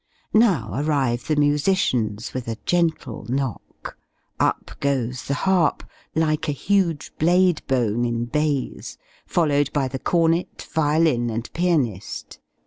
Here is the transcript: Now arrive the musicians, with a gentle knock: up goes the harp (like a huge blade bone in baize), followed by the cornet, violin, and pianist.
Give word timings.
Now 0.33 0.71
arrive 0.73 1.27
the 1.27 1.35
musicians, 1.35 2.33
with 2.33 2.47
a 2.47 2.57
gentle 2.65 3.23
knock: 3.29 3.95
up 4.39 4.71
goes 4.79 5.25
the 5.27 5.35
harp 5.35 5.83
(like 6.15 6.49
a 6.49 6.53
huge 6.53 7.15
blade 7.19 7.61
bone 7.67 8.03
in 8.03 8.25
baize), 8.25 8.97
followed 9.27 9.71
by 9.73 9.87
the 9.87 9.99
cornet, 9.99 10.67
violin, 10.73 11.29
and 11.29 11.53
pianist. 11.53 12.39